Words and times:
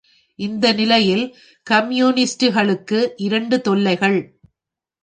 இந்த 0.39 0.73
நிலையில் 0.73 1.25
கம்யூனிஸ்டுகளுக்கு 1.67 2.99
இரண்டு 3.17 3.61
தொல்லைகள். 3.61 4.19